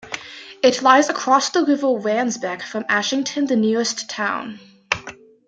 [0.63, 4.59] It lies across the River Wansbeck from Ashington, the nearest town.